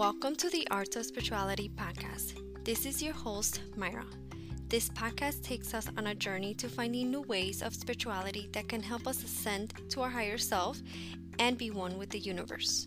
[0.00, 2.32] Welcome to the Arts of Spirituality podcast.
[2.64, 4.06] This is your host, Mayra.
[4.70, 8.82] This podcast takes us on a journey to finding new ways of spirituality that can
[8.82, 10.80] help us ascend to our higher self
[11.38, 12.86] and be one with the universe.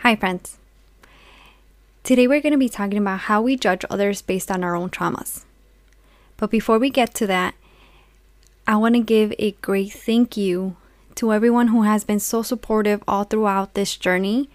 [0.00, 0.58] Hi, friends.
[2.02, 4.90] Today we're going to be talking about how we judge others based on our own
[4.90, 5.44] traumas.
[6.36, 7.54] But before we get to that,
[8.66, 10.76] I want to give a great thank you
[11.16, 14.48] to everyone who has been so supportive all throughout this journey.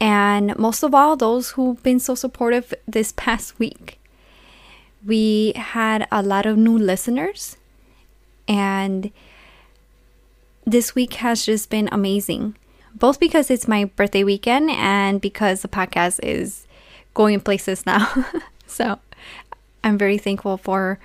[0.00, 3.98] And most of all, those who've been so supportive this past week.
[5.04, 7.56] We had a lot of new listeners,
[8.46, 9.10] and
[10.66, 12.56] this week has just been amazing.
[12.94, 16.66] Both because it's my birthday weekend and because the podcast is
[17.14, 18.26] going places now.
[18.66, 18.98] so
[19.84, 20.98] I'm very thankful for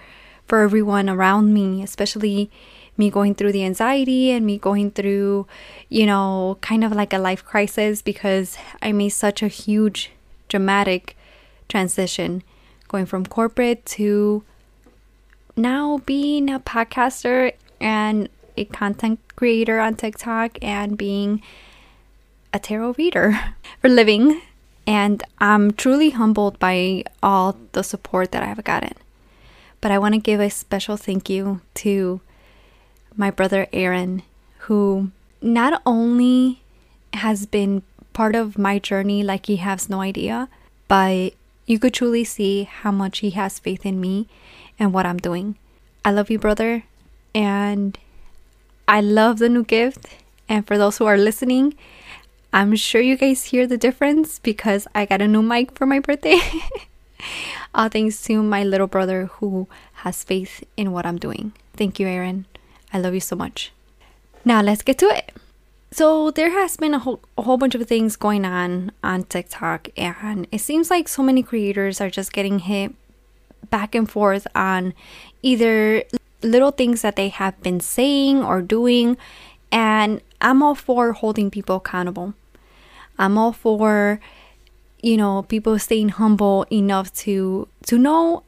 [0.45, 2.51] for everyone around me, especially
[2.97, 5.47] me going through the anxiety and me going through,
[5.89, 10.11] you know, kind of like a life crisis because I made such a huge,
[10.47, 11.17] dramatic
[11.67, 12.43] transition
[12.87, 14.43] going from corporate to
[15.55, 21.41] now being a podcaster and a content creator on TikTok and being
[22.53, 23.39] a tarot reader
[23.81, 24.41] for living.
[24.85, 28.93] And I'm truly humbled by all the support that I've gotten.
[29.81, 32.21] But I want to give a special thank you to
[33.15, 34.23] my brother Aaron,
[34.59, 35.11] who
[35.41, 36.61] not only
[37.13, 37.83] has been
[38.13, 40.49] part of my journey like he has no idea,
[40.87, 41.33] but
[41.65, 44.27] you could truly see how much he has faith in me
[44.79, 45.55] and what I'm doing.
[46.05, 46.83] I love you, brother,
[47.33, 47.97] and
[48.87, 50.07] I love the new gift.
[50.49, 51.75] And for those who are listening,
[52.51, 55.99] I'm sure you guys hear the difference because I got a new mic for my
[55.99, 56.39] birthday.
[57.75, 59.67] All thanks to my little brother who
[60.03, 61.53] has faith in what I'm doing.
[61.75, 62.45] Thank you, Aaron.
[62.93, 63.71] I love you so much.
[64.45, 65.33] Now let's get to it.
[65.91, 69.89] So there has been a whole, a whole bunch of things going on on TikTok
[69.97, 72.93] and it seems like so many creators are just getting hit
[73.69, 74.93] back and forth on
[75.41, 76.03] either
[76.41, 79.17] little things that they have been saying or doing
[79.71, 82.33] and I'm all for holding people accountable.
[83.17, 84.19] I'm all for
[85.01, 88.43] you know people staying humble enough to to know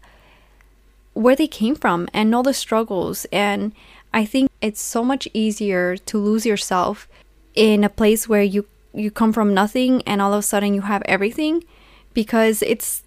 [1.13, 3.71] where they came from and know the struggles and
[4.15, 7.09] I think it's so much easier to lose yourself
[7.53, 10.83] in a place where you you come from nothing and all of a sudden you
[10.83, 11.65] have everything
[12.13, 13.03] because it's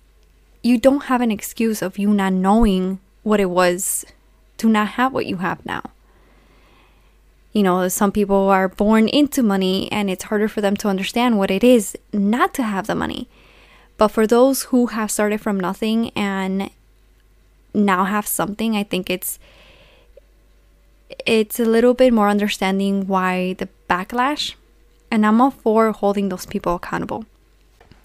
[0.62, 4.04] you don't have an excuse of you not knowing what it was
[4.58, 5.82] to not have what you have now.
[7.54, 11.38] You know, some people are born into money and it's harder for them to understand
[11.38, 13.28] what it is not to have the money.
[13.96, 16.70] But for those who have started from nothing and
[17.72, 19.38] now have something, I think it's
[21.26, 24.54] it's a little bit more understanding why the backlash,
[25.10, 27.24] and I'm all for holding those people accountable.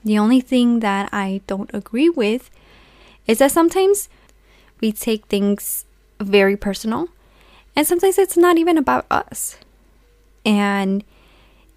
[0.04, 2.50] The only thing that I don't agree with
[3.28, 4.10] is that sometimes
[4.82, 5.86] we take things
[6.20, 7.10] very personal,
[7.76, 9.58] and sometimes it's not even about us.
[10.46, 11.04] And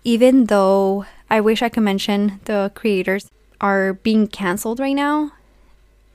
[0.05, 5.33] even though I wish I could mention the creators are being canceled right now,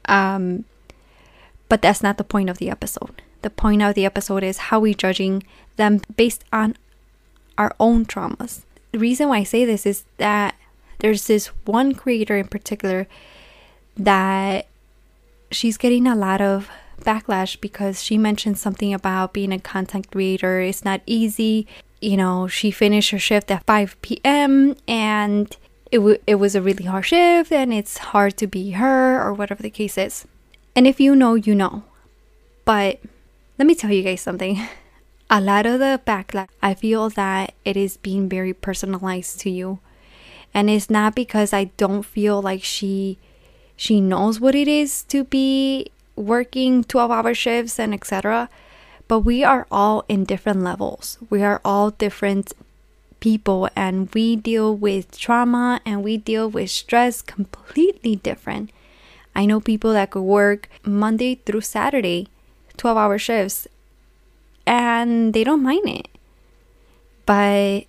[0.06, 0.66] um,
[1.70, 4.80] but that's not the point of the episode the point of the episode is how
[4.80, 5.44] we judging
[5.78, 6.76] them based on
[7.58, 8.62] our own traumas.
[8.92, 10.56] The reason why I say this is that
[11.00, 13.08] there's this one creator in particular
[13.98, 14.68] that
[15.50, 16.70] she's getting a lot of
[17.02, 20.62] backlash because she mentioned something about being a content creator.
[20.62, 21.68] It's not easy.
[22.02, 24.76] You know, she finished her shift at 5 p.m.
[24.88, 25.56] and
[25.92, 29.34] it, w- it was a really hard shift and it's hard to be her or
[29.34, 30.26] whatever the case is.
[30.76, 31.84] And if you know, you know.
[32.64, 33.00] But
[33.62, 34.60] let me tell you guys something.
[35.30, 39.78] A lot of the backlash, I feel that it is being very personalized to you.
[40.52, 43.20] And it's not because I don't feel like she
[43.76, 48.50] she knows what it is to be working 12-hour shifts and etc.
[49.08, 51.20] But we are all in different levels.
[51.30, 52.54] We are all different
[53.20, 58.72] people and we deal with trauma and we deal with stress completely different.
[59.36, 62.28] I know people that could work Monday through Saturday
[62.82, 63.68] 12 hour shifts
[64.66, 66.08] and they don't mind it.
[67.28, 67.86] But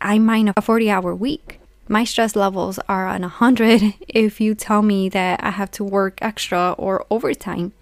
[0.00, 1.60] I mind a 40 hour week.
[1.86, 6.18] My stress levels are on 100 if you tell me that I have to work
[6.20, 7.72] extra or overtime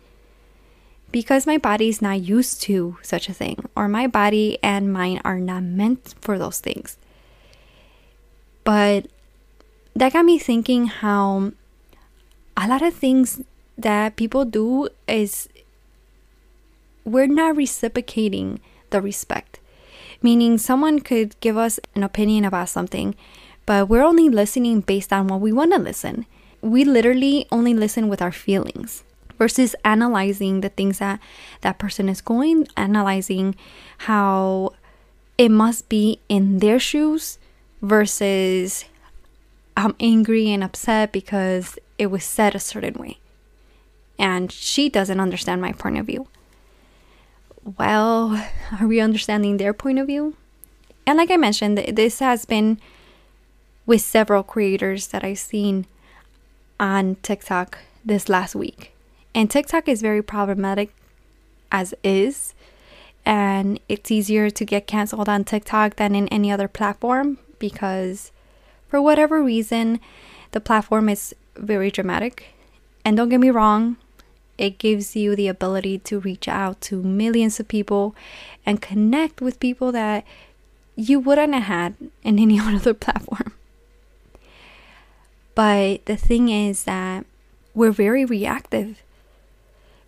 [1.11, 5.23] because my body is not used to such a thing, or my body and mind
[5.25, 6.99] are not meant for those things.
[8.62, 9.07] But
[9.97, 11.53] that got me thinking how
[12.57, 13.41] a lot of things
[13.77, 15.49] that people do is
[17.11, 18.61] we're not reciprocating
[18.91, 19.61] the respect.
[20.23, 23.15] meaning someone could give us an opinion about something,
[23.67, 26.27] but we're only listening based on what we want to listen.
[26.61, 29.03] We literally only listen with our feelings
[29.39, 31.21] versus analyzing the things that
[31.62, 33.55] that person is going, analyzing
[33.99, 34.75] how
[35.39, 37.39] it must be in their shoes
[37.81, 38.85] versus
[39.77, 43.19] I'm angry and upset because it was said a certain way.
[44.19, 46.29] And she doesn't understand my point of view.
[47.65, 48.43] Well,
[48.81, 50.37] are we understanding their point of view?
[51.07, 52.81] And like I mentioned, this has been
[53.87, 55.87] with several creators that I've seen
[56.79, 58.93] on TikTok this last week.
[59.35, 60.95] And TikTok is very problematic
[61.71, 62.55] as is.
[63.27, 68.33] And it's easier to get canceled on TikTok than in any other platform because,
[68.89, 70.01] for whatever reason,
[70.53, 72.55] the platform is very dramatic.
[73.05, 73.97] And don't get me wrong,
[74.61, 78.15] it gives you the ability to reach out to millions of people
[78.65, 80.25] and connect with people that
[80.95, 83.55] you wouldn't have had in any other platform.
[85.55, 87.25] But the thing is that
[87.75, 89.03] we're very reactive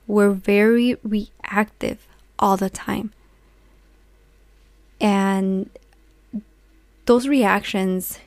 [0.06, 2.06] we're very reactive
[2.38, 3.12] all the time.
[5.00, 5.70] And
[7.06, 8.18] those reactions,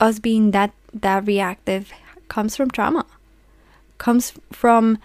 [0.00, 1.92] us being that that reactive,
[2.28, 3.04] comes from trauma.
[3.98, 4.98] Comes from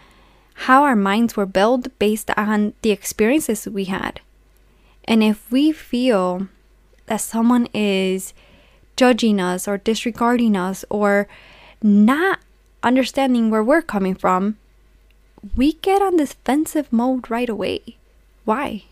[0.65, 4.19] how our minds were built based on the experiences we had.
[5.05, 6.47] And if we feel
[7.05, 8.33] that someone is
[8.95, 11.27] judging us or disregarding us or
[11.81, 12.39] not
[12.83, 14.57] understanding where we're coming from,
[15.55, 17.97] we get on defensive mode right away.
[18.43, 18.83] Why?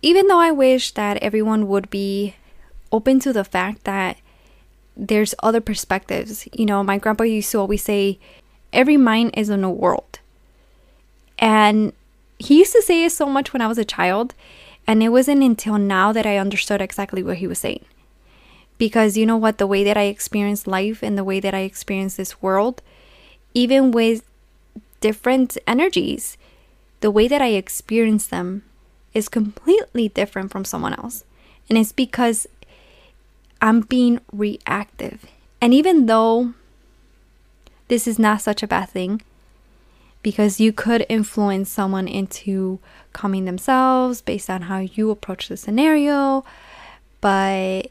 [0.00, 2.34] Even though I wish that everyone would be
[2.90, 4.16] open to the fact that
[4.96, 6.48] there's other perspectives.
[6.52, 8.18] You know, my grandpa used to always say,
[8.72, 10.18] every mind is in a world.
[11.38, 11.92] And
[12.38, 14.34] he used to say it so much when I was a child.
[14.86, 17.84] And it wasn't until now that I understood exactly what he was saying.
[18.78, 19.58] Because you know what?
[19.58, 22.82] The way that I experience life and the way that I experience this world,
[23.54, 24.24] even with
[25.02, 26.38] different energies.
[27.00, 28.62] The way that I experience them
[29.12, 31.24] is completely different from someone else.
[31.68, 32.46] And it's because
[33.60, 35.26] I'm being reactive.
[35.60, 36.54] And even though
[37.88, 39.22] this is not such a bad thing,
[40.22, 42.78] because you could influence someone into
[43.12, 46.44] calming themselves based on how you approach the scenario,
[47.20, 47.90] but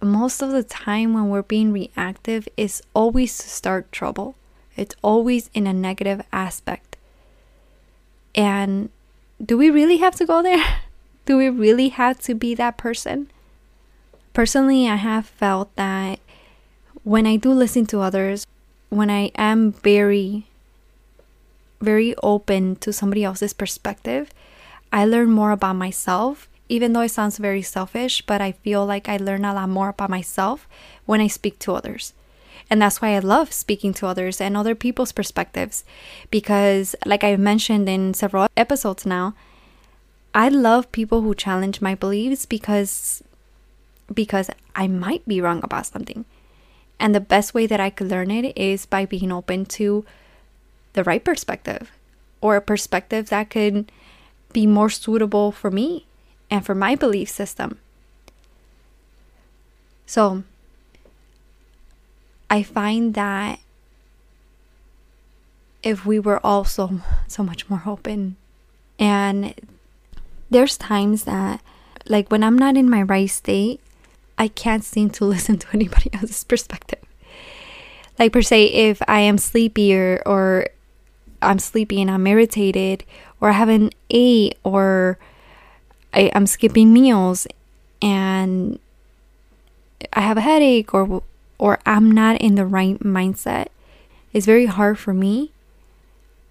[0.00, 4.34] most of the time when we're being reactive is always to start trouble.
[4.76, 6.96] It's always in a negative aspect.
[8.34, 8.90] And
[9.44, 10.64] do we really have to go there?
[11.24, 13.30] Do we really have to be that person?
[14.32, 16.18] Personally, I have felt that
[17.04, 18.44] when I do listen to others,
[18.92, 20.44] when I am very,
[21.80, 24.28] very open to somebody else's perspective,
[24.92, 26.46] I learn more about myself.
[26.68, 29.88] Even though it sounds very selfish, but I feel like I learn a lot more
[29.88, 30.68] about myself
[31.06, 32.12] when I speak to others.
[32.68, 35.84] And that's why I love speaking to others and other people's perspectives.
[36.30, 39.34] Because, like I've mentioned in several episodes now,
[40.34, 43.22] I love people who challenge my beliefs because
[44.12, 46.26] because I might be wrong about something.
[47.02, 50.06] And the best way that I could learn it is by being open to
[50.92, 51.90] the right perspective
[52.40, 53.90] or a perspective that could
[54.52, 56.06] be more suitable for me
[56.48, 57.78] and for my belief system.
[60.06, 60.44] So,
[62.48, 63.58] I find that
[65.82, 68.36] if we were all so, so much more open,
[69.00, 69.54] and
[70.50, 71.62] there's times that,
[72.06, 73.80] like, when I'm not in my right state,
[74.38, 77.00] I can't seem to listen to anybody else's perspective.
[78.18, 80.66] Like, per se, if I am sleepy or, or
[81.40, 83.04] I'm sleepy and I'm irritated,
[83.40, 85.18] or I haven't ate, or
[86.12, 87.46] I, I'm skipping meals
[88.00, 88.78] and
[90.12, 91.22] I have a headache, or
[91.58, 93.68] or I'm not in the right mindset,
[94.32, 95.52] it's very hard for me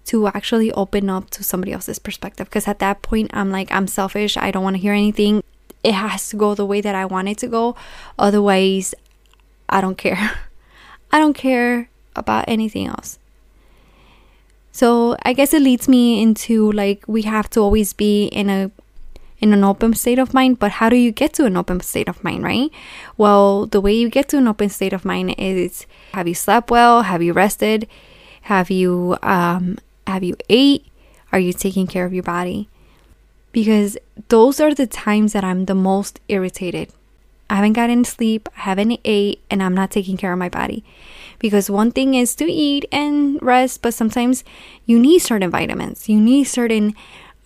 [0.06, 3.86] to actually open up to somebody else's perspective because at that point I'm like I'm
[3.86, 5.42] selfish, I don't want to hear anything.
[5.82, 7.76] It has to go the way that I want it to go.
[8.18, 8.94] Otherwise,
[9.68, 10.32] I don't care.
[11.12, 13.18] I don't care about anything else.
[14.70, 18.70] So, I guess it leads me into like we have to always be in a
[19.42, 22.08] in an open state of mind, but how do you get to an open state
[22.08, 22.70] of mind, right?
[23.18, 26.70] Well, the way you get to an open state of mind is have you slept
[26.70, 27.02] well?
[27.02, 27.88] Have you rested?
[28.42, 30.86] Have you um have you ate?
[31.32, 32.68] Are you taking care of your body?
[33.52, 33.96] Because
[34.28, 36.90] those are the times that I'm the most irritated.
[37.50, 40.84] I haven't gotten sleep, I haven't ate, and I'm not taking care of my body.
[41.38, 44.42] Because one thing is to eat and rest, but sometimes
[44.86, 46.94] you need certain vitamins, you need certain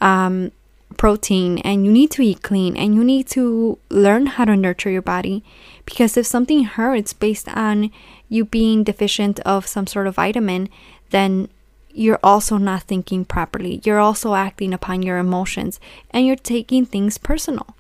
[0.00, 0.52] um,
[0.96, 4.90] protein and you need to eat clean and you need to learn how to nurture
[4.90, 5.42] your body
[5.84, 7.90] because if something hurts based on
[8.28, 10.68] you being deficient of some sort of vitamin
[11.10, 11.48] then
[11.96, 17.18] you're also not thinking properly you're also acting upon your emotions and you're taking things
[17.18, 17.74] personal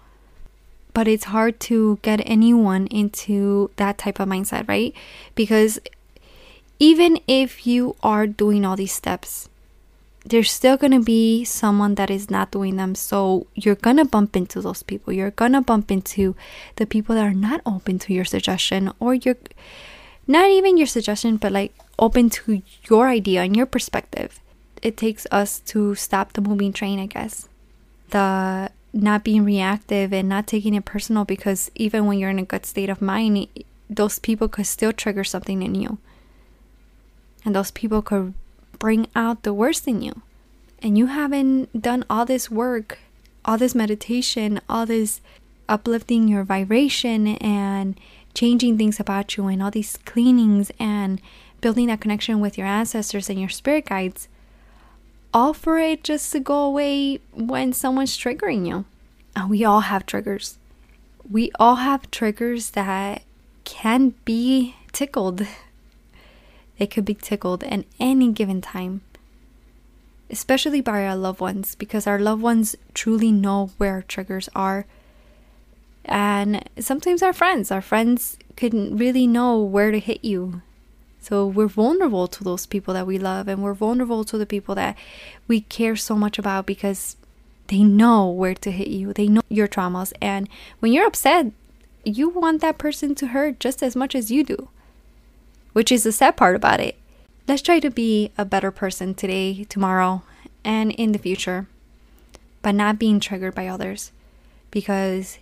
[0.94, 4.94] but it's hard to get anyone into that type of mindset right
[5.34, 5.78] because
[6.78, 9.48] even if you are doing all these steps
[10.26, 12.94] there's still going to be someone that is not doing them.
[12.96, 15.12] So you're going to bump into those people.
[15.12, 16.34] You're going to bump into
[16.76, 19.36] the people that are not open to your suggestion or you're
[20.26, 24.40] not even your suggestion, but like open to your idea and your perspective.
[24.82, 27.48] It takes us to stop the moving train, I guess.
[28.10, 32.44] The not being reactive and not taking it personal because even when you're in a
[32.44, 33.48] good state of mind,
[33.90, 35.98] those people could still trigger something in you.
[37.44, 38.34] And those people could
[38.78, 40.22] bring out the worst in you.
[40.82, 42.98] And you haven't done all this work,
[43.44, 45.20] all this meditation, all this
[45.68, 47.98] uplifting your vibration and
[48.36, 51.20] changing things about you and all these cleanings and
[51.60, 54.28] building that connection with your ancestors and your spirit guides,
[55.32, 58.84] all for it just to go away when someone's triggering you.
[59.34, 60.58] And we all have triggers.
[61.28, 63.22] We all have triggers that
[63.64, 65.46] can be tickled
[66.78, 69.00] they could be tickled at any given time,
[70.30, 74.86] especially by our loved ones, because our loved ones truly know where triggers are.
[76.06, 80.62] And sometimes our friends, our friends couldn't really know where to hit you.
[81.20, 84.74] So we're vulnerable to those people that we love, and we're vulnerable to the people
[84.76, 84.96] that
[85.48, 87.16] we care so much about because
[87.66, 89.12] they know where to hit you.
[89.12, 90.12] They know your traumas.
[90.22, 90.48] And
[90.78, 91.50] when you're upset,
[92.04, 94.68] you want that person to hurt just as much as you do
[95.76, 96.96] which is the sad part about it.
[97.46, 100.22] Let's try to be a better person today, tomorrow,
[100.64, 101.66] and in the future,
[102.62, 104.10] but not being triggered by others
[104.70, 105.36] because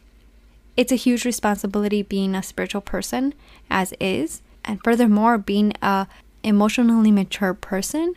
[0.76, 3.34] it's a huge responsibility being a spiritual person
[3.70, 4.42] as is.
[4.64, 6.06] And furthermore being a
[6.42, 8.14] emotionally mature person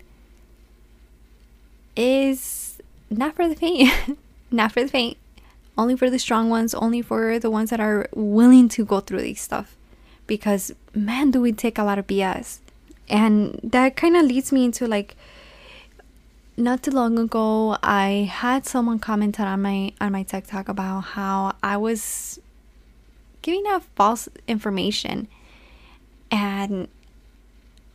[1.96, 3.92] is not for the faint.
[4.50, 5.18] Not for the faint.
[5.78, 9.22] Only for the strong ones only for the ones that are willing to go through
[9.22, 9.76] these stuff.
[10.26, 12.60] Because man do we take a lot of bs
[13.08, 15.16] and that kind of leads me into like
[16.58, 21.54] not too long ago i had someone commented on my on my tiktok about how
[21.62, 22.40] i was
[23.48, 25.28] giving out false information
[26.30, 26.90] and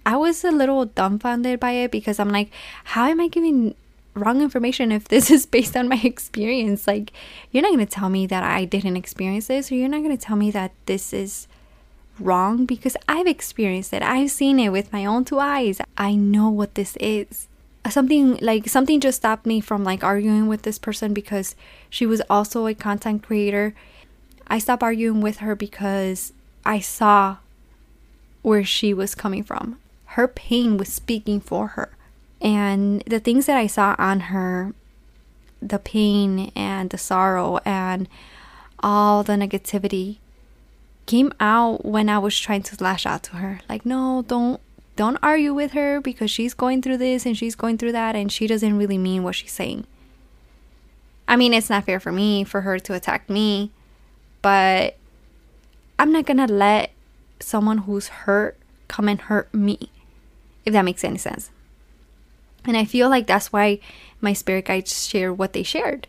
[0.07, 2.51] i was a little dumbfounded by it because i'm like
[2.97, 3.75] how am i giving
[4.15, 7.13] wrong information if this is based on my experience like
[7.51, 10.17] you're not going to tell me that i didn't experience this or you're not going
[10.17, 11.47] to tell me that this is
[12.19, 14.03] wrong because I've experienced it.
[14.03, 15.81] I've seen it with my own two eyes.
[15.97, 17.49] I know what this is.
[17.89, 21.57] Something like something just stopped me from like arguing with this person because
[21.91, 23.75] she was also a content creator.
[24.53, 27.39] I stopped arguing with her because I saw
[28.43, 29.79] where she was coming from.
[30.05, 31.97] Her pain was speaking for her.
[32.39, 34.75] And the things that I saw on her,
[35.63, 38.11] the pain and the sorrow and
[38.81, 40.19] all the negativity
[41.07, 43.61] came out when I was trying to lash out to her.
[43.71, 44.61] Like, no, don't
[44.97, 48.31] don't argue with her because she's going through this and she's going through that and
[48.31, 49.87] she doesn't really mean what she's saying.
[51.27, 53.71] I mean, it's not fair for me for her to attack me,
[54.43, 54.97] but
[55.99, 56.91] I'm not to let
[57.41, 58.59] someone who's hurt
[58.89, 59.91] come and hurt me.
[60.65, 61.51] If that makes any sense.
[62.65, 63.81] And I feel like that's why
[64.21, 66.07] my spirit guides share what they shared.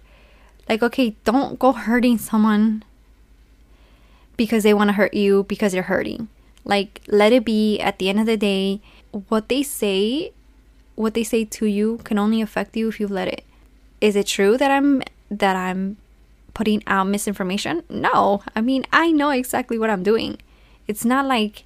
[0.70, 2.84] Like, okay, don't go hurting someone
[4.38, 6.28] because they want to hurt you because you're hurting.
[6.64, 8.82] Like, let it be at the end of the day,
[9.28, 10.32] what they say,
[10.96, 13.44] what they say to you can only affect you if you let it.
[14.00, 15.98] Is it true that I'm that I'm
[16.54, 17.84] putting out misinformation?
[17.90, 18.44] No.
[18.56, 20.38] I mean, I know exactly what I'm doing.
[20.88, 21.64] It's not like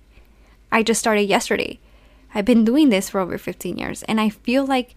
[0.71, 1.79] I just started yesterday.
[2.33, 4.95] I've been doing this for over 15 years and I feel like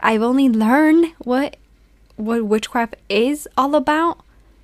[0.00, 1.56] I've only learned what
[2.16, 4.20] what witchcraft is all about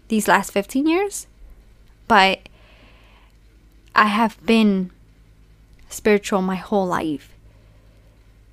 [0.08, 1.26] these last 15 years
[2.08, 2.48] but
[3.94, 4.90] I have been
[5.88, 7.32] spiritual my whole life.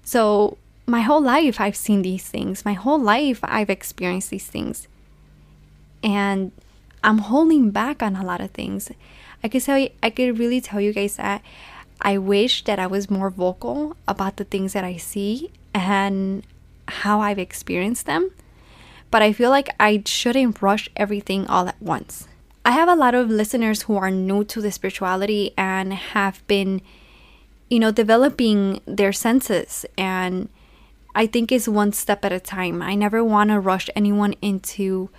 [0.03, 2.65] So, my whole life I've seen these things.
[2.65, 4.87] My whole life I've experienced these things.
[6.03, 6.51] And
[7.03, 8.91] I'm holding back on a lot of things.
[9.43, 11.41] I could tell you, I could really tell you guys that
[12.01, 16.43] I wish that I was more vocal about the things that I see and
[16.87, 18.31] how I've experienced them.
[19.09, 22.27] But I feel like I shouldn't rush everything all at once.
[22.65, 26.81] I have a lot of listeners who are new to the spirituality and have been,
[27.69, 30.49] you know, developing their senses and
[31.15, 32.81] I think it's one step at a time.
[32.81, 35.09] I never want to rush anyone into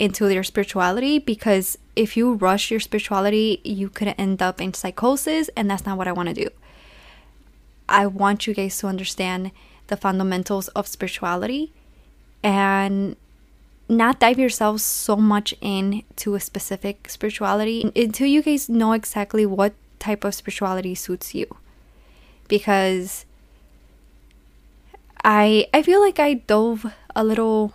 [0.00, 5.50] into their spirituality because if you rush your spirituality, you could end up in psychosis
[5.56, 6.48] and that's not what I want to do.
[7.88, 9.52] I want you guys to understand
[9.88, 11.72] the fundamentals of spirituality
[12.42, 13.16] and
[13.88, 19.74] not dive yourselves so much into a specific spirituality until you guys know exactly what
[19.98, 21.46] type of spirituality suits you.
[22.48, 23.26] Because
[25.22, 27.74] I I feel like I dove a little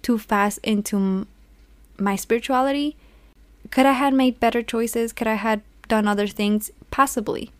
[0.00, 1.26] too fast into
[1.98, 2.96] my spirituality.
[3.70, 5.12] Could I have made better choices?
[5.12, 6.70] Could I have done other things?
[6.90, 7.50] Possibly.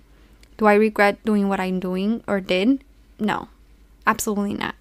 [0.59, 2.85] Do I regret doing what I'm doing or did?
[3.19, 3.49] No.
[4.07, 4.75] Absolutely not.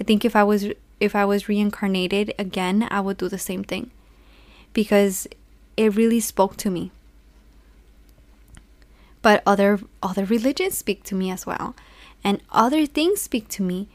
[0.00, 0.66] I think if I was
[1.00, 3.90] if I was reincarnated again, I would do the same thing
[4.72, 5.26] because
[5.76, 6.90] it really spoke to me.
[9.22, 11.74] But other other religions speak to me as well,
[12.22, 13.88] and other things speak to me.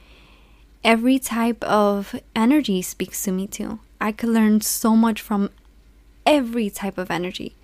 [0.83, 3.79] Every type of energy speaks to me too.
[4.01, 5.49] I could learn so much from
[6.25, 7.55] every type of energy.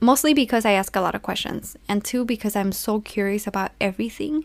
[0.00, 3.70] Mostly because I ask a lot of questions, and two, because I'm so curious about
[3.80, 4.44] everything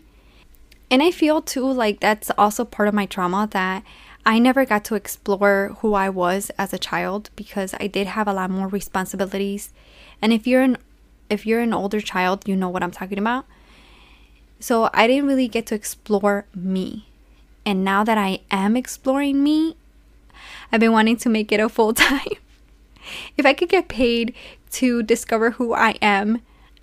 [0.90, 3.82] and I feel too like that's also part of my trauma that
[4.24, 8.26] I never got to explore who I was as a child because I did have
[8.26, 9.72] a lot more responsibilities.
[10.22, 10.78] And if you're an
[11.28, 13.44] if you're an older child, you know what I'm talking about.
[14.60, 17.06] So I didn't really get to explore me.
[17.66, 19.76] And now that I am exploring me,
[20.72, 22.36] I've been wanting to make it a full time.
[23.36, 24.34] if I could get paid
[24.72, 26.42] to discover who I am,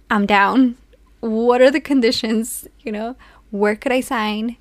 [0.09, 0.77] I'm down.
[1.19, 3.15] What are the conditions, you know?
[3.51, 4.57] where could I sign?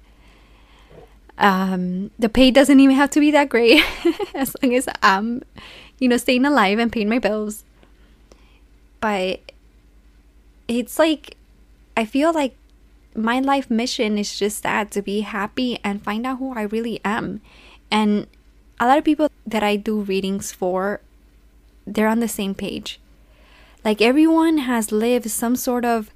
[1.36, 3.82] Um, the pay doesn't even have to be that great
[4.34, 5.42] as long as I'm,
[5.98, 7.64] you know, staying alive and paying my bills.
[9.00, 9.40] But
[10.68, 11.36] it's like,
[11.96, 12.56] I feel like
[13.14, 17.00] my life mission is just that to be happy and find out who I really
[17.04, 17.40] am.
[17.90, 18.26] And
[18.84, 21.00] a lot of people that I do readings for,
[21.86, 23.00] they're on the same page.
[23.82, 26.11] Like everyone has lived some sort of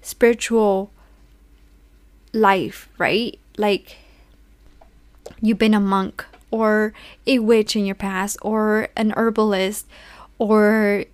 [0.00, 0.92] spiritual
[2.32, 3.36] life, right?
[3.58, 3.96] Like
[5.40, 6.92] you've been a monk or
[7.26, 9.88] a witch in your past or an herbalist
[10.38, 11.06] or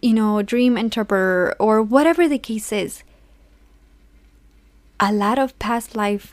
[0.00, 3.02] you know, dream interpreter or whatever the case is.
[4.98, 6.32] A lot of past life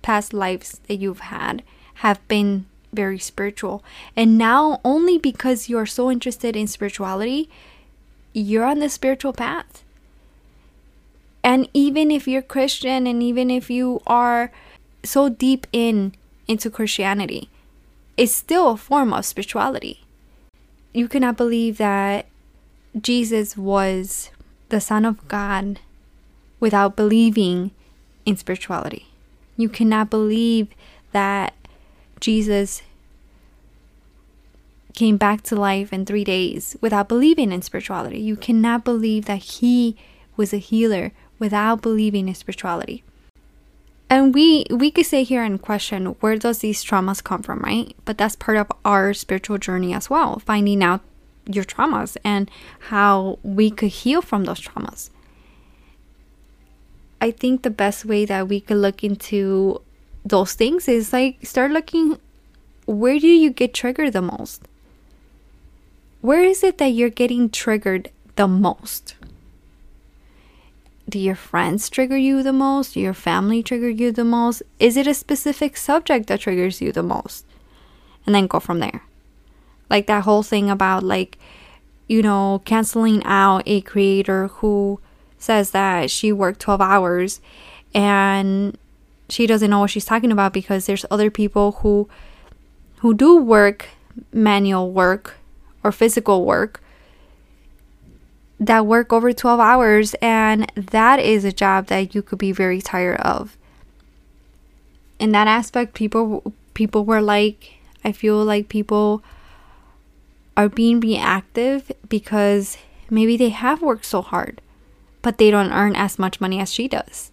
[0.00, 1.64] past lives that you've had
[2.04, 3.84] have been very spiritual.
[4.16, 7.48] And now only because you're so interested in spirituality,
[8.32, 9.84] you're on the spiritual path.
[11.42, 14.50] And even if you're Christian and even if you are
[15.02, 16.14] so deep in
[16.48, 17.50] into Christianity,
[18.16, 20.04] it's still a form of spirituality.
[20.92, 22.26] You cannot believe that
[23.00, 24.30] Jesus was
[24.68, 25.80] the Son of God
[26.60, 27.72] without believing
[28.24, 29.08] in spirituality.
[29.56, 30.68] You cannot believe
[31.12, 31.54] that
[32.24, 32.80] Jesus
[34.94, 38.18] came back to life in three days without believing in spirituality.
[38.18, 39.94] You cannot believe that he
[40.34, 43.04] was a healer without believing in spirituality.
[44.08, 47.94] And we we could say here and question where does these traumas come from, right?
[48.06, 51.02] But that's part of our spiritual journey as well, finding out
[51.44, 52.50] your traumas and
[52.88, 55.10] how we could heal from those traumas.
[57.20, 59.82] I think the best way that we could look into
[60.24, 62.18] those things is like start looking
[62.86, 64.62] where do you get triggered the most?
[66.20, 69.14] Where is it that you're getting triggered the most?
[71.08, 72.94] do your friends trigger you the most?
[72.94, 74.62] Do your family trigger you the most?
[74.78, 77.44] Is it a specific subject that triggers you the most?
[78.26, 79.02] And then go from there.
[79.90, 81.38] Like that whole thing about like,
[82.08, 84.98] you know, canceling out a creator who
[85.38, 87.40] says that she worked 12 hours
[87.94, 88.78] and
[89.28, 92.08] she doesn't know what she's talking about because there's other people who
[92.98, 93.88] who do work
[94.32, 95.36] manual work
[95.82, 96.80] or physical work
[98.60, 102.80] that work over 12 hours and that is a job that you could be very
[102.80, 103.56] tired of.
[105.18, 109.22] In that aspect people people were like i feel like people
[110.56, 112.76] are being reactive because
[113.08, 114.60] maybe they have worked so hard
[115.22, 117.30] but they don't earn as much money as she does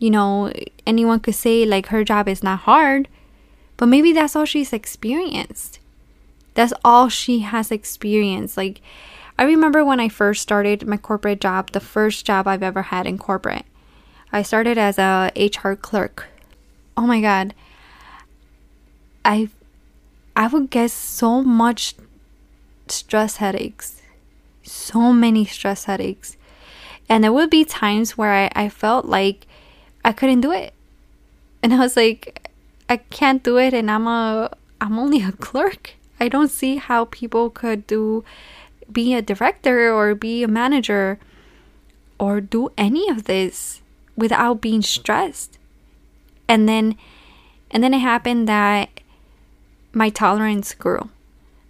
[0.00, 0.52] you know
[0.84, 3.06] anyone could say like her job is not hard
[3.76, 5.78] but maybe that's all she's experienced
[6.54, 8.80] that's all she has experienced like
[9.40, 13.06] I remember when I first started my corporate job, the first job I've ever had
[13.06, 13.64] in corporate.
[14.30, 16.28] I started as a HR clerk.
[16.94, 17.54] Oh my god.
[19.24, 19.48] I
[20.36, 21.94] I would get so much
[22.88, 24.02] stress headaches.
[24.62, 26.36] So many stress headaches.
[27.08, 29.46] And there would be times where I, I felt like
[30.04, 30.72] I couldn't do it.
[31.62, 32.50] And I was like,
[32.88, 35.94] I can't do it and I'm a I'm only a clerk.
[36.18, 38.24] I don't see how people could do
[38.90, 41.18] be a director or be a manager
[42.18, 43.80] or do any of this
[44.16, 45.58] without being stressed.
[46.48, 46.96] And then
[47.70, 48.88] and then it happened that
[49.92, 51.10] my tolerance grew.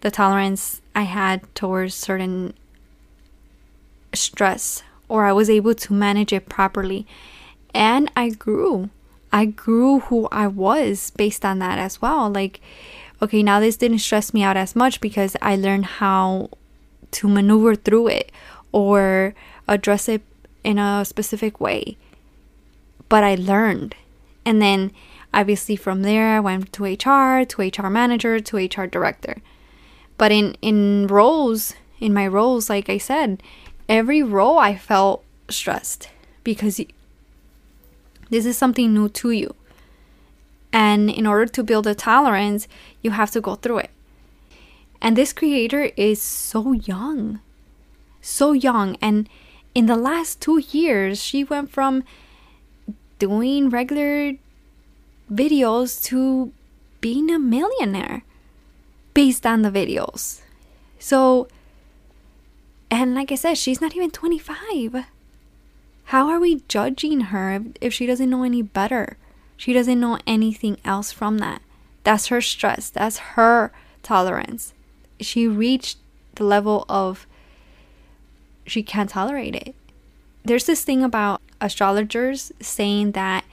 [0.01, 2.55] The tolerance I had towards certain
[4.14, 7.07] stress or I was able to manage it properly.
[7.75, 8.91] And I grew.
[9.33, 12.31] I grew who I was based on that as well.
[12.31, 12.61] Like,
[13.23, 16.51] okay, now this didn't stress me out as much because I learned how
[17.13, 18.33] to maneuver through it
[18.73, 19.35] or
[19.69, 20.23] address it
[20.65, 21.97] in a specific way.
[23.09, 23.95] But I learned.
[24.45, 24.93] And then
[25.33, 29.37] obviously from there I went to HR, to HR manager, to HR director.
[30.19, 33.43] But in in roles, in my roles like I said,
[33.89, 36.09] every role I felt stressed
[36.45, 36.81] because
[38.31, 39.55] this is something new to you.
[40.73, 42.69] And in order to build a tolerance,
[43.03, 43.90] you have to go through it.
[45.03, 47.40] And this creator is so young.
[48.21, 48.97] So young.
[49.01, 49.29] And
[49.75, 52.05] in the last two years, she went from
[53.19, 54.35] doing regular
[55.31, 56.53] videos to
[57.01, 58.23] being a millionaire
[59.14, 60.40] based on the videos.
[60.99, 61.49] So,
[62.90, 65.07] and like I said, she's not even 25.
[66.11, 69.16] How are we judging her if she doesn't know any better?
[69.57, 71.62] She doesn't know anything else from that.
[72.03, 72.90] That's her stress.
[72.90, 73.70] That's her
[74.03, 74.75] tolerance.
[75.20, 75.99] She reached
[76.35, 77.29] the level of
[78.66, 79.77] she can't tolerate it.
[80.44, 83.44] There's this thing about astrologers saying that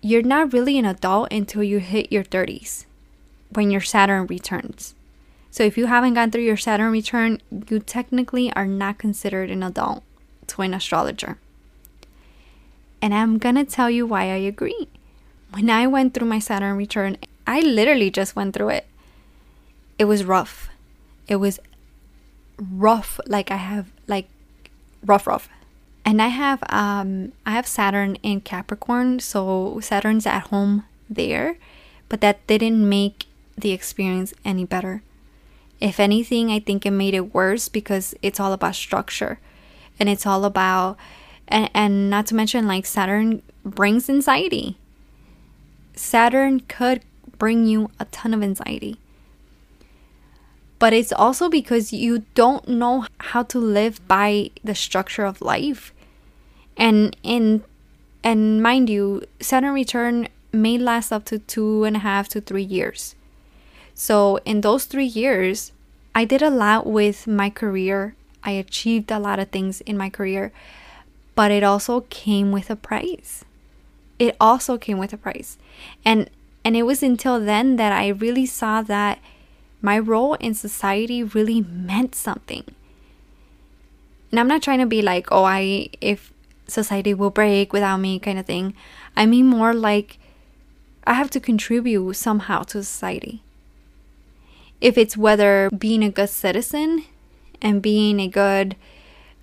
[0.00, 2.86] you're not really an adult until you hit your 30s
[3.50, 4.96] when your Saturn returns.
[5.52, 9.62] So if you haven't gone through your Saturn return, you technically are not considered an
[9.62, 10.02] adult
[10.48, 11.38] to an astrologer.
[13.00, 14.88] And I'm gonna tell you why I agree.
[15.50, 18.86] When I went through my Saturn return, I literally just went through it.
[19.98, 20.70] It was rough.
[21.28, 21.58] It was
[22.58, 24.28] rough, like I have, like,
[25.04, 25.48] rough, rough.
[26.04, 31.56] And I have, um, I have Saturn in Capricorn, so Saturn's at home there,
[32.08, 33.26] but that didn't make
[33.56, 35.02] the experience any better.
[35.80, 39.38] If anything, I think it made it worse because it's all about structure
[39.98, 40.96] and it's all about
[41.48, 44.76] and and not to mention like Saturn brings anxiety.
[45.94, 47.02] Saturn could
[47.38, 48.96] bring you a ton of anxiety.
[50.78, 55.92] But it's also because you don't know how to live by the structure of life.
[56.76, 57.62] And in
[58.24, 62.62] and mind you, Saturn return may last up to two and a half to three
[62.62, 63.14] years.
[63.94, 65.72] So in those three years,
[66.14, 70.10] I did a lot with my career I achieved a lot of things in my
[70.10, 70.52] career,
[71.34, 73.44] but it also came with a price.
[74.18, 75.58] It also came with a price.
[76.04, 76.30] And
[76.64, 79.18] and it was until then that I really saw that
[79.80, 82.64] my role in society really meant something.
[84.30, 86.32] And I'm not trying to be like, oh, I if
[86.68, 88.74] society will break without me kind of thing.
[89.16, 90.18] I mean more like
[91.04, 93.42] I have to contribute somehow to society.
[94.80, 97.04] If it's whether being a good citizen
[97.62, 98.76] and being a good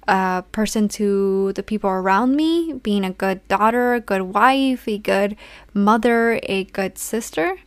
[0.08, 4.98] uh, person to the people around me, being a good daughter, a good wife, a
[4.98, 5.36] good
[5.74, 7.58] mother, a good sister,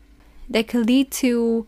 [0.49, 1.67] that could lead to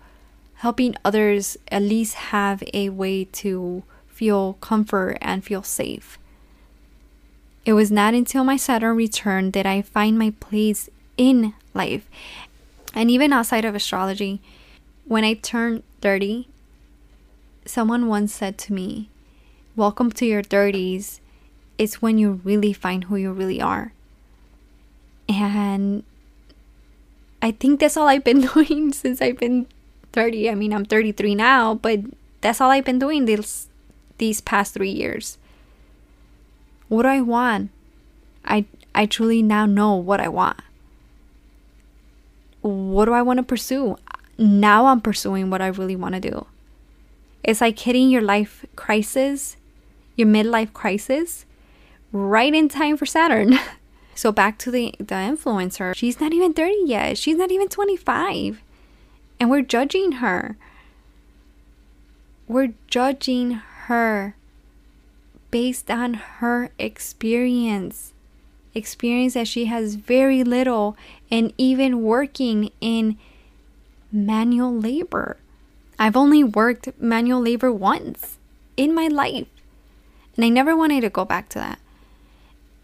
[0.56, 6.18] helping others at least have a way to feel comfort and feel safe.
[7.64, 12.08] It was not until my Saturn return that I find my place in life.
[12.94, 14.40] And even outside of astrology,
[15.04, 16.48] when I turned 30,
[17.66, 19.08] someone once said to me,
[19.76, 21.18] Welcome to your 30s.
[21.78, 23.92] It's when you really find who you really are.
[25.28, 26.04] And
[27.42, 29.66] I think that's all I've been doing since I've been
[30.12, 30.48] 30.
[30.48, 32.00] I mean, I'm 33 now, but
[32.40, 33.68] that's all I've been doing these
[34.18, 35.38] these past 3 years.
[36.88, 37.70] What do I want?
[38.44, 40.60] I I truly now know what I want.
[42.60, 43.96] What do I want to pursue?
[44.38, 46.46] Now I'm pursuing what I really want to do.
[47.44, 49.58] It's like hitting your life crisis,
[50.16, 51.44] your midlife crisis,
[52.10, 53.58] right in time for Saturn.
[54.14, 55.94] so back to the the influencer.
[55.94, 57.18] She's not even 30 yet.
[57.18, 58.62] She's not even 25.
[59.38, 60.56] And we're judging her.
[62.48, 63.52] We're judging
[63.86, 64.36] her
[65.50, 68.12] based on her experience.
[68.74, 70.96] Experience that she has very little
[71.30, 73.18] and even working in
[74.10, 75.36] manual labor.
[75.98, 78.38] I've only worked manual labor once
[78.76, 79.46] in my life.
[80.36, 81.78] And I never wanted to go back to that.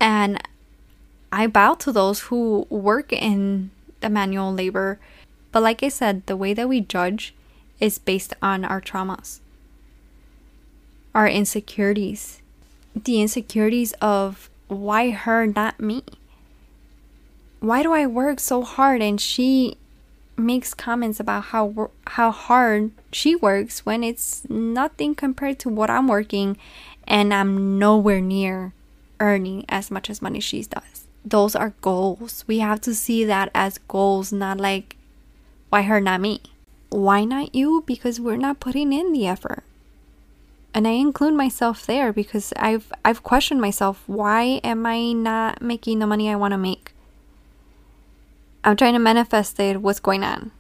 [0.01, 0.41] And
[1.33, 3.71] I bow to those who work in
[4.01, 4.99] the manual labor.
[5.53, 7.35] But like I said, the way that we judge
[7.81, 9.41] is based on our traumas,
[11.15, 12.41] our insecurities,
[12.95, 16.05] the insecurities of why her, not me?
[17.59, 19.77] Why do I work so hard and she
[20.37, 26.09] makes comments about how how hard she works when it's nothing compared to what I'm
[26.09, 26.57] working
[27.07, 28.73] and I'm nowhere near
[29.19, 31.07] earning as much as money she does.
[31.25, 32.45] Those are goals.
[32.47, 34.97] We have to see that as goals, not like
[35.69, 36.41] why her, not me.
[36.89, 37.85] Why not you?
[37.87, 39.63] Because we're not putting in the effort.
[40.73, 45.99] And I include myself there because I've I've questioned myself, why am I not making
[45.99, 46.93] the money I want to make?
[48.63, 49.81] I'm trying to manifest it.
[49.81, 50.53] What's going on?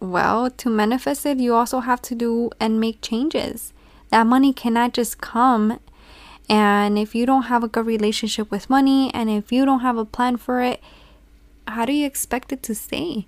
[0.00, 3.72] Well, to manifest it, you also have to do and make changes.
[4.10, 5.80] That money cannot just come.
[6.48, 9.98] And if you don't have a good relationship with money and if you don't have
[9.98, 10.80] a plan for it,
[11.66, 13.26] how do you expect it to stay?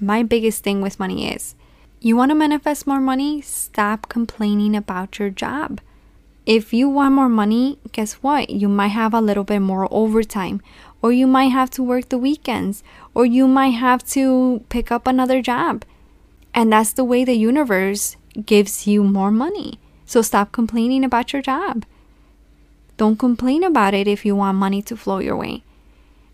[0.00, 1.54] My biggest thing with money is
[2.00, 3.40] you want to manifest more money?
[3.42, 5.80] Stop complaining about your job.
[6.46, 8.50] If you want more money, guess what?
[8.50, 10.62] You might have a little bit more overtime
[11.02, 12.82] or you might have to work the weekends,
[13.14, 15.84] or you might have to pick up another job.
[16.54, 19.78] And that's the way the universe gives you more money.
[20.06, 21.84] So stop complaining about your job.
[22.96, 25.62] Don't complain about it if you want money to flow your way.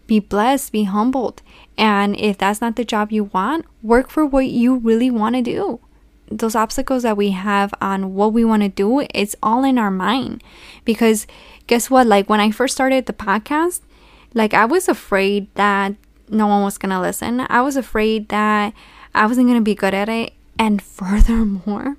[0.07, 1.43] Be blessed, be humbled.
[1.77, 5.43] And if that's not the job you want, work for what you really want to
[5.43, 5.81] do.
[6.31, 9.91] Those obstacles that we have on what we want to do, it's all in our
[9.91, 10.43] mind.
[10.85, 11.27] Because
[11.67, 12.07] guess what?
[12.07, 13.81] Like when I first started the podcast,
[14.35, 15.95] like, I was afraid that
[16.29, 17.47] no one was to listen.
[17.49, 18.73] I was afraid that
[19.15, 20.33] I wasn't to be good at it.
[20.59, 21.97] And furthermore,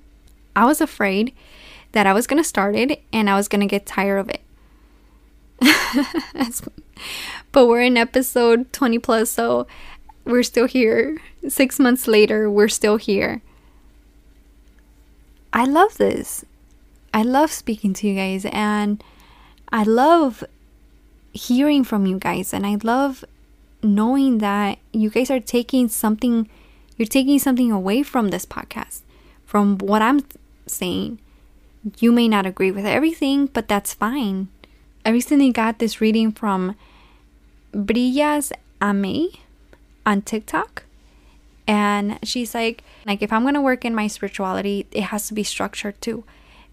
[0.55, 1.33] I was afraid
[1.91, 4.41] that I was to start it and I was to get tired of it.
[7.51, 9.67] but we're in episode 20 plus, so
[10.25, 11.21] we're still here.
[11.47, 13.41] Six months later, we're still here.
[15.51, 16.43] I love this.
[17.13, 19.03] I love speaking to you guys, and
[19.71, 20.43] I love
[21.33, 23.25] hearing from you guys and I love
[23.81, 26.49] knowing that you guys are taking something
[26.95, 29.01] you're taking something away from this podcast
[29.45, 30.21] from what I'm
[30.67, 31.19] saying.
[31.99, 34.47] You may not agree with everything, but that's fine.
[35.05, 36.75] I recently got this reading from
[37.73, 39.29] Brillas Ame
[40.05, 40.83] on TikTok.
[41.67, 45.33] And she's like, like if I'm going to work in my spirituality, it has to
[45.33, 46.23] be structured too.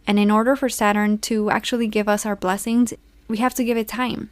[0.07, 2.95] And in order for Saturn to actually give us our blessings,
[3.29, 4.31] we have to give it time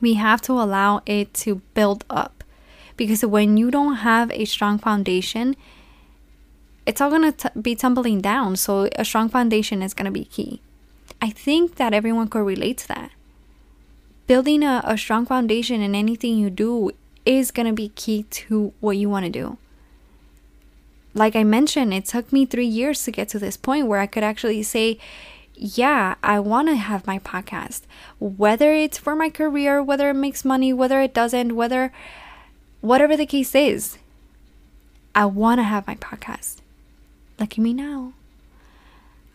[0.00, 2.44] we have to allow it to build up.
[2.96, 5.56] Because when you don't have a strong foundation,
[6.86, 8.56] it's all going to be tumbling down.
[8.56, 10.60] So, a strong foundation is going to be key.
[11.22, 13.10] I think that everyone could relate to that.
[14.26, 16.92] Building a, a strong foundation in anything you do
[17.24, 19.58] is going to be key to what you want to do.
[21.12, 24.06] Like I mentioned, it took me three years to get to this point where I
[24.06, 24.98] could actually say,
[25.62, 27.82] yeah, I want to have my podcast.
[28.18, 31.92] Whether it's for my career, whether it makes money, whether it doesn't, whether
[32.80, 33.98] whatever the case is,
[35.14, 36.56] I want to have my podcast.
[37.38, 38.14] Look at me now.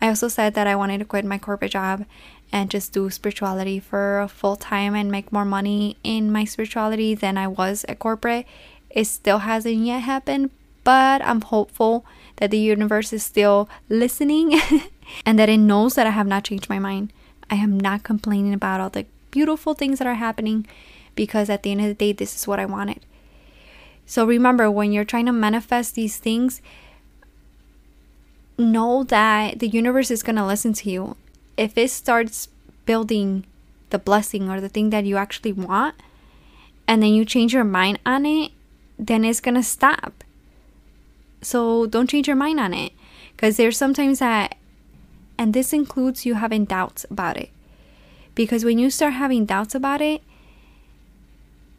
[0.02, 2.06] I also said that I wanted to quit my corporate job
[2.52, 7.38] and just do spirituality for full time and make more money in my spirituality than
[7.38, 8.48] I was at corporate.
[8.90, 10.50] It still hasn't yet happened,
[10.84, 12.04] but I'm hopeful
[12.38, 14.60] that the universe is still listening
[15.26, 17.12] and that it knows that I have not changed my mind.
[17.50, 20.66] I am not complaining about all the beautiful things that are happening
[21.16, 23.00] because at the end of the day, this is what I wanted.
[24.06, 26.62] So remember, when you're trying to manifest these things,
[28.58, 31.18] know that the universe is going to listen to you.
[31.58, 32.50] If it starts
[32.86, 33.46] building
[33.90, 35.96] the blessing or the thing that you actually want,
[36.88, 38.52] and then you change your mind on it,
[39.00, 40.24] then it's going to stop.
[41.42, 42.94] So don't change your mind on it.
[43.36, 44.56] Because there's sometimes that
[45.38, 47.50] and this includes you having doubts about it.
[48.34, 50.22] Because when you start having doubts about it,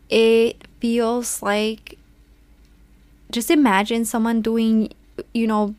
[0.08, 1.98] it feels like
[3.30, 4.92] just imagine someone doing,
[5.34, 5.74] you know,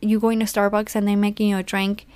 [0.00, 2.06] you going to Starbucks and they're making you a drink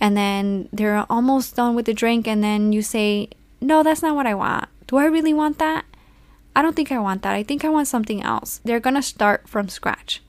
[0.00, 3.28] and then they're almost done with the drink and then you say,
[3.60, 4.68] No, that's not what I want.
[4.86, 5.84] Do I really want that?
[6.56, 7.34] I don't think I want that.
[7.34, 8.60] I think I want something else.
[8.64, 10.22] They're gonna start from scratch.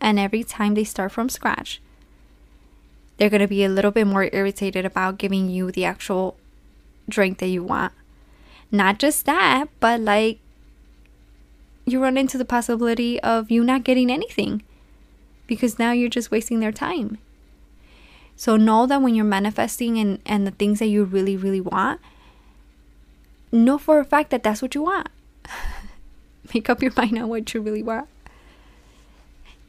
[0.00, 1.80] And every time they start from scratch,
[3.16, 6.36] they're going to be a little bit more irritated about giving you the actual
[7.08, 7.92] drink that you want.
[8.70, 10.38] Not just that, but like
[11.86, 14.62] you run into the possibility of you not getting anything
[15.46, 17.18] because now you're just wasting their time.
[18.36, 22.00] So know that when you're manifesting and, and the things that you really, really want,
[23.52, 25.08] know for a fact that that's what you want.
[26.54, 28.08] Make up your mind on what you really want.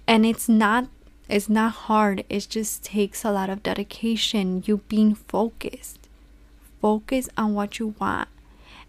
[0.07, 0.87] And it's not
[1.27, 2.23] it's not hard.
[2.29, 4.63] It just takes a lot of dedication.
[4.65, 6.07] You being focused.
[6.81, 8.29] Focus on what you want.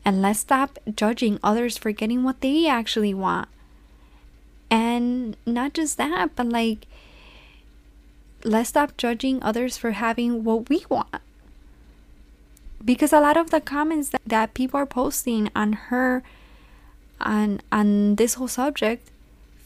[0.05, 3.49] And let's stop judging others for getting what they actually want.
[4.71, 6.87] And not just that, but like
[8.45, 11.21] let's stop judging others for having what we want
[12.85, 16.23] because a lot of the comments that, that people are posting on her
[17.21, 19.11] on on this whole subject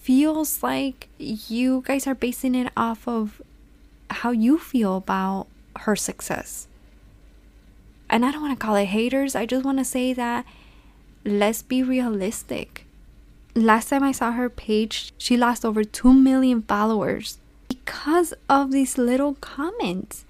[0.00, 3.40] feels like you guys are basing it off of
[4.10, 5.46] how you feel about
[5.80, 6.66] her success.
[8.08, 9.36] And I don't want to call it haters.
[9.36, 10.44] I just want to say that
[11.24, 12.86] let's be realistic.
[13.54, 18.96] Last time I saw her page, she lost over 2 million followers because of these
[18.96, 20.24] little comments.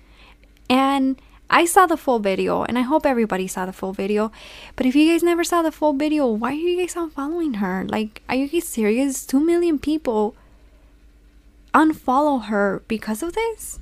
[0.69, 4.31] And I saw the full video and I hope everybody saw the full video.
[4.77, 7.85] But if you guys never saw the full video, why are you guys unfollowing her?
[7.89, 9.27] Like, are you guys serious?
[9.27, 10.37] 2 million people
[11.75, 13.81] unfollow her because of this?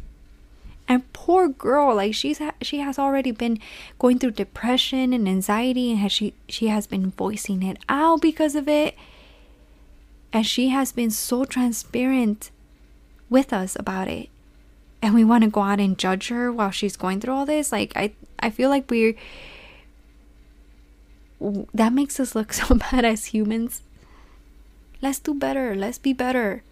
[0.88, 3.59] And poor girl, like she's ha- she has already been
[3.98, 8.54] going through depression and anxiety and has she she has been voicing it out because
[8.54, 8.96] of it.
[10.33, 12.50] And she has been so transparent
[13.28, 14.31] with us about it
[15.00, 17.72] and we want to go out and judge her while she's going through all this
[17.72, 19.14] like i i feel like we're
[21.74, 23.82] that makes us look so bad as humans.
[25.00, 26.62] Let's do better let's be better.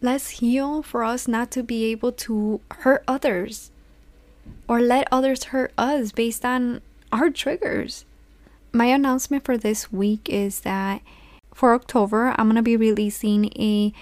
[0.00, 3.70] Let's heal for us not to be able to hurt others
[4.66, 6.80] or let others hurt us based on
[7.12, 8.04] our triggers.
[8.72, 11.02] My announcement for this week is that
[11.54, 13.92] for october i'm going to be releasing a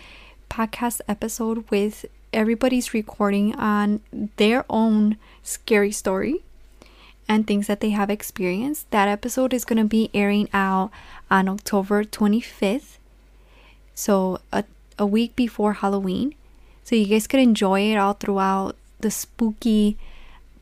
[0.49, 4.01] podcast episode with everybody's recording on
[4.37, 6.43] their own scary story
[7.29, 8.91] and things that they have experienced.
[8.91, 10.91] That episode is going to be airing out
[11.31, 12.97] on October 25th.
[13.95, 14.65] So, a,
[14.99, 16.35] a week before Halloween.
[16.85, 19.97] So, you guys could enjoy it all throughout the spooky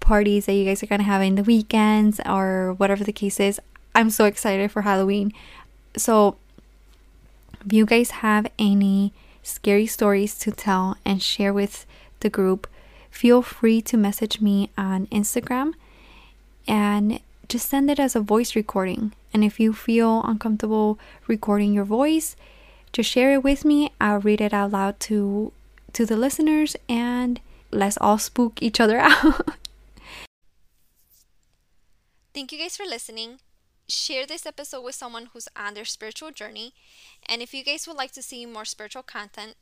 [0.01, 3.41] parties that you guys are going to have in the weekends or whatever the case
[3.41, 3.61] is.
[3.95, 5.33] I'm so excited for Halloween.
[5.97, 6.37] So,
[7.65, 9.13] if you guys have any
[9.49, 11.87] scary stories to tell and share with
[12.21, 12.67] the group,
[13.11, 15.75] feel free to message me on Instagram
[16.67, 19.13] and just send it as a voice recording.
[19.33, 22.37] And if you feel uncomfortable recording your voice,
[22.93, 23.93] just share it with me.
[24.01, 25.53] I'll read it out loud to
[25.95, 27.41] to the listeners and
[27.73, 29.57] let's all spook each other out.
[32.35, 33.41] Thank you guys for listening
[33.89, 36.75] share this episode with someone who's on their spiritual journey.
[37.27, 39.57] And if you guys would like to see more spiritual content,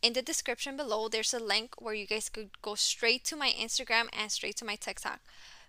[0.00, 3.50] in the description below, there's a link where you guys could go straight to my
[3.50, 5.20] Instagram and straight to my TikTok.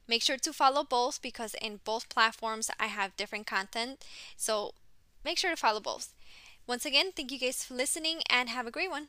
[0.08, 4.04] Make sure to follow both because in both platforms I have different content.
[4.38, 4.74] So
[5.24, 6.14] make sure to follow both.
[6.68, 9.08] Once again, thank you guys for listening and have a great one.